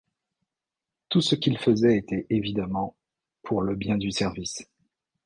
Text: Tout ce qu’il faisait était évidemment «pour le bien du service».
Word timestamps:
Tout 1.09 1.21
ce 1.21 1.35
qu’il 1.35 1.59
faisait 1.59 1.95
était 1.95 2.25
évidemment 2.31 2.95
«pour 3.43 3.61
le 3.61 3.75
bien 3.75 3.97
du 3.99 4.09
service». 4.09 4.67